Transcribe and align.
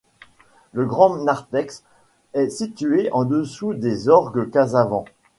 Le 0.73 0.87
grand 0.87 1.15
narthex 1.17 1.83
est 2.33 2.49
situé 2.49 3.11
en 3.11 3.23
dessous 3.23 3.75
des 3.75 4.09
orgues 4.09 4.49
Casavant. 4.49 5.05